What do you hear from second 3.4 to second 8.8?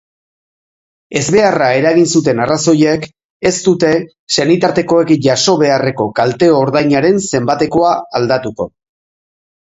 ez dute senitartekoek jaso beharreko kalte-ordainaren zenbatekoa aldatuko.